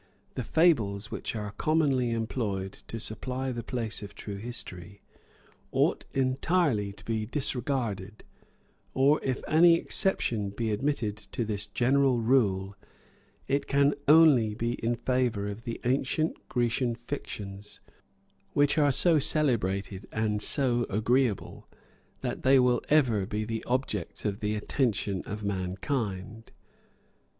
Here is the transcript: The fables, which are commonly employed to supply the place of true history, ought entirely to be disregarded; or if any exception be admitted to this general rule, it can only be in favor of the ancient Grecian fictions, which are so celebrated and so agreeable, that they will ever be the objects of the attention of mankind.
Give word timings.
The 0.33 0.41
fables, 0.43 1.11
which 1.11 1.35
are 1.35 1.51
commonly 1.59 2.09
employed 2.09 2.79
to 2.87 2.99
supply 2.99 3.51
the 3.51 3.61
place 3.61 4.01
of 4.01 4.15
true 4.15 4.37
history, 4.37 5.03
ought 5.71 6.05
entirely 6.11 6.91
to 6.93 7.05
be 7.05 7.27
disregarded; 7.27 8.23
or 8.95 9.19
if 9.21 9.43
any 9.47 9.75
exception 9.75 10.49
be 10.49 10.71
admitted 10.71 11.17
to 11.33 11.45
this 11.45 11.67
general 11.67 12.19
rule, 12.19 12.75
it 13.47 13.67
can 13.67 13.93
only 14.07 14.55
be 14.55 14.71
in 14.73 14.95
favor 14.95 15.47
of 15.47 15.65
the 15.65 15.79
ancient 15.83 16.49
Grecian 16.49 16.95
fictions, 16.95 17.79
which 18.53 18.79
are 18.79 18.91
so 18.91 19.19
celebrated 19.19 20.07
and 20.11 20.41
so 20.41 20.87
agreeable, 20.89 21.67
that 22.21 22.41
they 22.41 22.59
will 22.59 22.81
ever 22.89 23.27
be 23.27 23.45
the 23.45 23.63
objects 23.65 24.25
of 24.25 24.39
the 24.39 24.55
attention 24.55 25.21
of 25.27 25.43
mankind. 25.43 26.49